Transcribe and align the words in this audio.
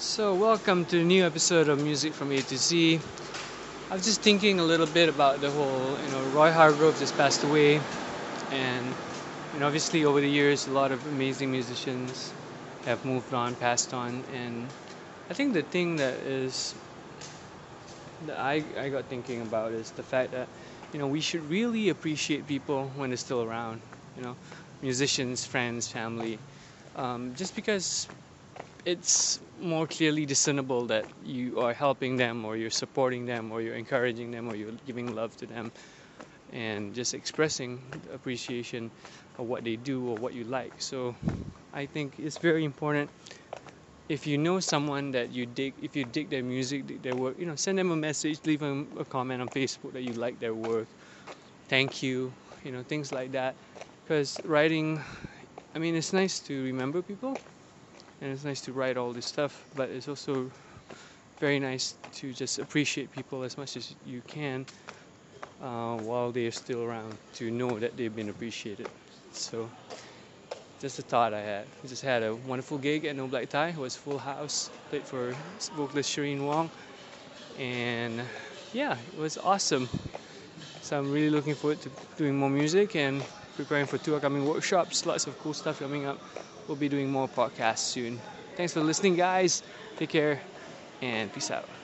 So, 0.00 0.34
welcome 0.34 0.86
to 0.86 1.00
a 1.00 1.04
new 1.04 1.24
episode 1.26 1.68
of 1.68 1.78
Music 1.78 2.14
from 2.14 2.32
A 2.32 2.42
to 2.42 2.56
Z. 2.56 3.02
I 3.90 3.94
was 3.94 4.04
just 4.04 4.22
thinking 4.22 4.58
a 4.60 4.64
little 4.64 4.86
bit 4.86 5.08
about 5.08 5.40
the 5.40 5.50
whole, 5.50 6.00
you 6.00 6.08
know, 6.08 6.24
Roy 6.24 6.52
Hargrove 6.52 6.98
just 6.98 7.16
passed 7.16 7.44
away, 7.44 7.86
and 8.50 8.86
know, 9.58 9.66
obviously 9.66 10.04
over 10.04 10.20
the 10.20 10.30
years, 10.30 10.66
a 10.66 10.72
lot 10.72 10.92
of 10.92 11.06
amazing 11.06 11.50
musicians 11.52 12.34
have 12.84 13.04
moved 13.04 13.34
on, 13.34 13.56
passed 13.56 13.92
on, 13.94 14.24
and 14.26 14.74
I 15.30 15.34
think 15.34 15.54
the 15.54 15.62
thing 15.62 15.98
that 15.98 16.14
is 16.20 16.74
that 18.22 18.38
I, 18.38 18.64
I 18.78 18.88
got 18.90 19.08
thinking 19.08 19.40
about 19.40 19.72
is 19.72 19.92
the 19.92 20.02
fact 20.02 20.32
that 20.32 20.48
you 20.92 20.98
know 20.98 21.06
we 21.06 21.20
should 21.20 21.42
really 21.48 21.88
appreciate 21.88 22.46
people 22.46 22.92
when 22.96 23.10
they're 23.10 23.16
still 23.16 23.42
around. 23.42 23.82
You 24.16 24.22
know, 24.22 24.36
musicians, 24.82 25.44
friends, 25.46 25.88
family, 25.88 26.40
um, 26.96 27.34
just 27.34 27.54
because 27.54 28.08
it's 28.84 29.40
more 29.58 29.86
clearly 29.86 30.24
discernible 30.26 30.86
that 30.86 31.06
you 31.22 31.60
are 31.60 31.74
helping 31.74 32.16
them 32.16 32.44
or 32.44 32.56
you're 32.56 32.70
supporting 32.70 33.26
them 33.26 33.52
or 33.52 33.60
you're 33.60 33.74
encouraging 33.76 34.30
them 34.30 34.48
or 34.48 34.54
you're 34.54 34.72
giving 34.84 35.14
love 35.14 35.36
to 35.36 35.46
them 35.46 35.72
and 36.50 36.94
just 36.94 37.14
expressing 37.14 38.02
appreciation 38.12 38.90
of 39.38 39.46
what 39.46 39.64
they 39.64 39.76
do 39.76 40.08
or 40.08 40.18
what 40.18 40.34
you 40.34 40.44
like. 40.44 40.80
So 40.80 41.16
i 41.72 41.86
think 41.86 42.18
it's 42.18 42.38
very 42.38 42.64
important. 42.64 43.10
If 44.08 44.26
you 44.26 44.38
know 44.38 44.60
someone 44.60 45.12
that 45.12 45.30
you 45.30 45.46
dig 45.46 45.74
if 45.78 45.94
you 45.96 46.04
dig 46.04 46.30
their 46.30 46.42
music 46.42 46.86
dig 46.86 47.02
their 47.02 47.16
work 47.16 47.38
you 47.38 47.46
know 47.46 47.56
send 47.56 47.78
them 47.78 47.90
a 47.92 47.96
message 47.96 48.40
leave 48.44 48.60
them 48.60 48.96
a 48.98 49.04
comment 49.04 49.40
on 49.42 49.48
facebook 49.48 49.92
that 49.94 50.02
you 50.02 50.14
like 50.14 50.40
their 50.40 50.54
work 50.54 50.88
thank 51.68 52.02
you 52.02 52.34
you 52.64 52.72
know 52.72 52.82
things 52.82 53.12
like 53.12 53.32
that. 53.32 53.56
Because 54.04 54.40
writing 54.44 55.00
i 55.74 55.78
mean 55.78 55.94
it's 55.94 56.12
nice 56.12 56.40
to 56.40 56.62
remember 56.64 57.02
people 57.02 57.38
and 58.20 58.30
it's 58.30 58.44
nice 58.44 58.60
to 58.60 58.72
write 58.72 58.96
all 58.96 59.12
this 59.12 59.26
stuff 59.26 59.64
but 59.76 59.88
it's 59.90 60.08
also 60.08 60.50
very 61.38 61.58
nice 61.58 61.94
to 62.12 62.32
just 62.32 62.58
appreciate 62.58 63.10
people 63.12 63.42
as 63.42 63.56
much 63.56 63.76
as 63.76 63.94
you 64.06 64.22
can 64.26 64.66
uh, 65.62 65.96
while 65.96 66.30
they're 66.30 66.50
still 66.50 66.82
around 66.82 67.16
to 67.34 67.50
know 67.50 67.78
that 67.78 67.96
they've 67.96 68.14
been 68.14 68.28
appreciated 68.28 68.88
so 69.32 69.68
just 70.80 70.98
a 70.98 71.02
thought 71.02 71.34
I 71.34 71.40
had. 71.42 71.66
We 71.82 71.90
just 71.90 72.02
had 72.02 72.22
a 72.22 72.34
wonderful 72.34 72.78
gig 72.78 73.04
at 73.04 73.14
No 73.14 73.26
Black 73.26 73.50
Tie. 73.50 73.68
It 73.68 73.76
was 73.76 73.96
full 73.96 74.18
house. 74.18 74.70
Played 74.88 75.02
for 75.02 75.34
vocalist 75.74 76.16
Shireen 76.16 76.46
Wong. 76.46 76.70
And 77.58 78.22
yeah, 78.72 78.96
it 79.12 79.20
was 79.20 79.36
awesome. 79.36 79.90
So 80.80 80.98
I'm 80.98 81.12
really 81.12 81.28
looking 81.28 81.54
forward 81.54 81.82
to 81.82 81.90
doing 82.16 82.34
more 82.38 82.48
music 82.48 82.96
and 82.96 83.22
preparing 83.64 83.86
for 83.86 83.98
two 83.98 84.14
upcoming 84.16 84.46
workshops. 84.46 85.04
Lots 85.04 85.26
of 85.26 85.38
cool 85.38 85.54
stuff 85.54 85.78
coming 85.80 86.06
up. 86.06 86.18
We'll 86.66 86.76
be 86.76 86.88
doing 86.88 87.10
more 87.10 87.28
podcasts 87.28 87.78
soon. 87.78 88.20
Thanks 88.56 88.72
for 88.72 88.80
listening, 88.80 89.16
guys. 89.16 89.62
Take 89.96 90.10
care 90.10 90.40
and 91.02 91.32
peace 91.32 91.50
out. 91.50 91.79